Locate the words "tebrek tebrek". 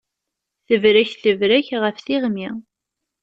0.67-1.67